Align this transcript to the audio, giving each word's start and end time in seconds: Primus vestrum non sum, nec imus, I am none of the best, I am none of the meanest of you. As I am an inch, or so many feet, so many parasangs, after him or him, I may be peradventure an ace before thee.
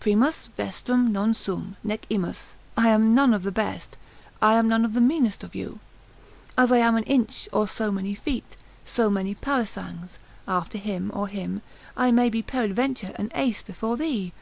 Primus 0.00 0.48
vestrum 0.56 1.12
non 1.12 1.34
sum, 1.34 1.76
nec 1.84 2.06
imus, 2.08 2.54
I 2.74 2.88
am 2.88 3.14
none 3.14 3.34
of 3.34 3.42
the 3.42 3.52
best, 3.52 3.98
I 4.40 4.54
am 4.54 4.66
none 4.66 4.82
of 4.82 4.94
the 4.94 5.00
meanest 5.02 5.44
of 5.44 5.54
you. 5.54 5.78
As 6.56 6.72
I 6.72 6.78
am 6.78 6.96
an 6.96 7.02
inch, 7.04 7.50
or 7.52 7.68
so 7.68 7.92
many 7.92 8.14
feet, 8.14 8.56
so 8.86 9.10
many 9.10 9.34
parasangs, 9.34 10.16
after 10.48 10.78
him 10.78 11.10
or 11.12 11.28
him, 11.28 11.60
I 11.98 12.10
may 12.12 12.30
be 12.30 12.40
peradventure 12.40 13.12
an 13.16 13.30
ace 13.34 13.60
before 13.60 13.98
thee. 13.98 14.32